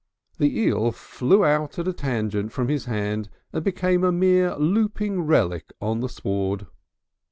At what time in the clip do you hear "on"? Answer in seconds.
5.79-5.99